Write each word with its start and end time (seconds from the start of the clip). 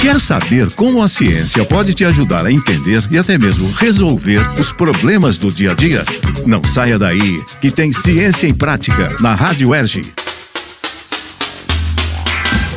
Quer 0.00 0.20
saber 0.20 0.72
como 0.74 1.02
a 1.02 1.08
ciência 1.08 1.64
pode 1.64 1.92
te 1.92 2.04
ajudar 2.04 2.46
a 2.46 2.52
entender 2.52 3.02
e 3.10 3.18
até 3.18 3.36
mesmo 3.36 3.70
resolver 3.72 4.40
os 4.58 4.72
problemas 4.72 5.36
do 5.36 5.52
dia 5.52 5.72
a 5.72 5.74
dia? 5.74 6.04
Não 6.46 6.62
saia 6.64 6.98
daí, 6.98 7.42
que 7.60 7.70
tem 7.70 7.92
Ciência 7.92 8.46
em 8.46 8.54
Prática 8.54 9.16
na 9.20 9.34
Rádio 9.34 9.74
Erge. 9.74 10.02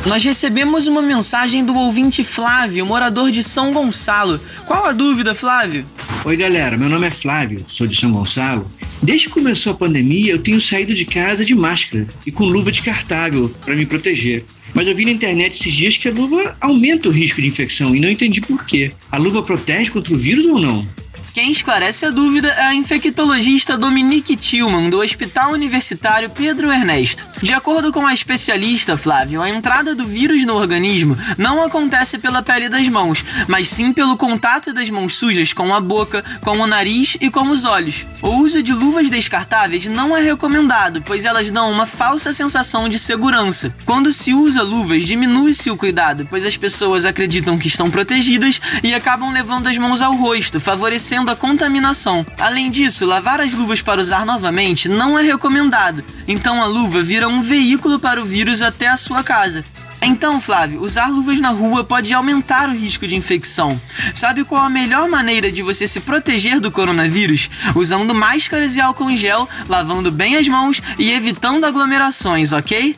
Nós 0.04 0.22
recebemos 0.24 0.88
uma 0.88 1.00
mensagem 1.00 1.64
do 1.64 1.74
ouvinte 1.74 2.24
Flávio, 2.24 2.84
morador 2.84 3.30
de 3.30 3.42
São 3.42 3.72
Gonçalo. 3.72 4.40
Qual 4.66 4.84
a 4.84 4.92
dúvida, 4.92 5.32
Flávio? 5.32 5.86
Oi, 6.24 6.36
galera. 6.36 6.76
Meu 6.76 6.88
nome 6.88 7.06
é 7.06 7.10
Flávio, 7.10 7.64
sou 7.68 7.86
de 7.86 7.96
São 7.96 8.10
Gonçalo. 8.10 8.68
Desde 9.02 9.26
que 9.26 9.34
começou 9.34 9.72
a 9.72 9.76
pandemia, 9.76 10.30
eu 10.30 10.38
tenho 10.38 10.60
saído 10.60 10.94
de 10.94 11.04
casa 11.04 11.44
de 11.44 11.56
máscara 11.56 12.06
e 12.24 12.30
com 12.30 12.44
luva 12.44 12.70
descartável 12.70 13.48
para 13.64 13.74
me 13.74 13.84
proteger. 13.84 14.44
Mas 14.72 14.86
eu 14.86 14.94
vi 14.94 15.04
na 15.04 15.10
internet 15.10 15.54
esses 15.54 15.72
dias 15.72 15.96
que 15.96 16.06
a 16.06 16.12
luva 16.12 16.56
aumenta 16.60 17.08
o 17.08 17.12
risco 17.12 17.42
de 17.42 17.48
infecção 17.48 17.96
e 17.96 18.00
não 18.00 18.08
entendi 18.08 18.40
por 18.40 18.64
quê. 18.64 18.92
A 19.10 19.18
luva 19.18 19.42
protege 19.42 19.90
contra 19.90 20.14
o 20.14 20.16
vírus 20.16 20.46
ou 20.46 20.60
não? 20.60 20.86
Quem 21.34 21.50
esclarece 21.50 22.04
a 22.04 22.10
dúvida 22.10 22.48
é 22.48 22.66
a 22.66 22.74
infectologista 22.74 23.74
Dominique 23.78 24.36
Tillman, 24.36 24.90
do 24.90 25.00
Hospital 25.00 25.52
Universitário 25.52 26.28
Pedro 26.28 26.70
Ernesto. 26.70 27.26
De 27.40 27.54
acordo 27.54 27.90
com 27.90 28.06
a 28.06 28.12
especialista, 28.12 28.98
Flávio, 28.98 29.40
a 29.40 29.48
entrada 29.48 29.94
do 29.94 30.06
vírus 30.06 30.44
no 30.44 30.54
organismo 30.54 31.16
não 31.38 31.64
acontece 31.64 32.18
pela 32.18 32.42
pele 32.42 32.68
das 32.68 32.86
mãos, 32.86 33.24
mas 33.48 33.68
sim 33.68 33.94
pelo 33.94 34.14
contato 34.14 34.74
das 34.74 34.90
mãos 34.90 35.14
sujas 35.14 35.54
com 35.54 35.74
a 35.74 35.80
boca, 35.80 36.22
com 36.42 36.58
o 36.58 36.66
nariz 36.66 37.16
e 37.18 37.30
com 37.30 37.48
os 37.48 37.64
olhos. 37.64 38.06
O 38.20 38.28
uso 38.28 38.62
de 38.62 38.74
luvas 38.74 39.08
descartáveis 39.08 39.86
não 39.86 40.14
é 40.14 40.20
recomendado, 40.20 41.00
pois 41.00 41.24
elas 41.24 41.50
dão 41.50 41.70
uma 41.70 41.86
falsa 41.86 42.34
sensação 42.34 42.90
de 42.90 42.98
segurança. 42.98 43.74
Quando 43.86 44.12
se 44.12 44.34
usa 44.34 44.62
luvas, 44.62 45.04
diminui-se 45.04 45.70
o 45.70 45.78
cuidado, 45.78 46.26
pois 46.28 46.44
as 46.44 46.58
pessoas 46.58 47.06
acreditam 47.06 47.58
que 47.58 47.68
estão 47.68 47.90
protegidas 47.90 48.60
e 48.82 48.92
acabam 48.92 49.32
levando 49.32 49.68
as 49.68 49.78
mãos 49.78 50.02
ao 50.02 50.14
rosto, 50.14 50.60
favorecendo 50.60 51.21
a 51.30 51.36
contaminação. 51.36 52.26
Além 52.38 52.70
disso, 52.70 53.06
lavar 53.06 53.40
as 53.40 53.52
luvas 53.52 53.82
para 53.82 54.00
usar 54.00 54.26
novamente 54.26 54.88
não 54.88 55.18
é 55.18 55.22
recomendado, 55.22 56.04
então 56.26 56.62
a 56.62 56.66
luva 56.66 57.02
vira 57.02 57.28
um 57.28 57.42
veículo 57.42 57.98
para 57.98 58.20
o 58.20 58.24
vírus 58.24 58.62
até 58.62 58.88
a 58.88 58.96
sua 58.96 59.22
casa. 59.22 59.64
Então, 60.04 60.40
Flávio, 60.40 60.82
usar 60.82 61.06
luvas 61.06 61.40
na 61.40 61.50
rua 61.50 61.84
pode 61.84 62.12
aumentar 62.12 62.68
o 62.68 62.72
risco 62.72 63.06
de 63.06 63.14
infecção. 63.14 63.80
Sabe 64.12 64.42
qual 64.42 64.62
a 64.62 64.68
melhor 64.68 65.08
maneira 65.08 65.50
de 65.52 65.62
você 65.62 65.86
se 65.86 66.00
proteger 66.00 66.58
do 66.58 66.72
coronavírus? 66.72 67.48
Usando 67.76 68.12
máscaras 68.12 68.74
e 68.74 68.80
álcool 68.80 69.10
em 69.10 69.16
gel, 69.16 69.48
lavando 69.68 70.10
bem 70.10 70.36
as 70.36 70.48
mãos 70.48 70.82
e 70.98 71.12
evitando 71.12 71.64
aglomerações, 71.64 72.50
ok? 72.52 72.96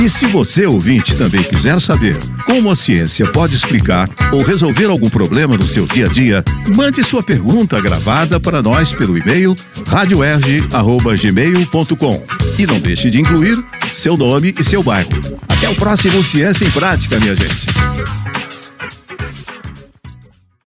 E 0.00 0.08
se 0.08 0.26
você, 0.26 0.64
ouvinte, 0.66 1.16
também 1.16 1.42
quiser 1.42 1.80
saber 1.80 2.16
como 2.48 2.70
a 2.70 2.74
ciência 2.74 3.30
pode 3.30 3.54
explicar 3.54 4.08
ou 4.32 4.42
resolver 4.42 4.86
algum 4.86 5.10
problema 5.10 5.54
no 5.54 5.66
seu 5.66 5.86
dia 5.86 6.06
a 6.06 6.08
dia, 6.08 6.42
mande 6.74 7.04
sua 7.04 7.22
pergunta 7.22 7.78
gravada 7.78 8.40
para 8.40 8.62
nós 8.62 8.94
pelo 8.94 9.18
e-mail 9.18 9.54
radioerg.gmail.com 9.86 12.24
e 12.58 12.66
não 12.66 12.80
deixe 12.80 13.10
de 13.10 13.20
incluir 13.20 13.62
seu 13.92 14.16
nome 14.16 14.54
e 14.58 14.64
seu 14.64 14.82
bairro. 14.82 15.10
Até 15.46 15.68
o 15.68 15.74
próximo 15.74 16.22
Ciência 16.22 16.64
em 16.64 16.70
Prática, 16.70 17.20
minha 17.20 17.36
gente. 17.36 17.66